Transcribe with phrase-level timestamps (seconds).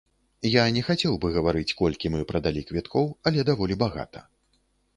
[0.51, 4.19] Я не хацеў бы гаварыць колькі мы прадалі квіткоў, але даволі багата.